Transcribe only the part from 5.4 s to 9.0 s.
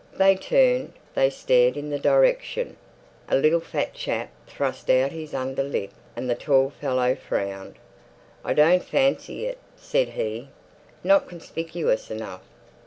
lip, and the tall fellow frowned. "I don't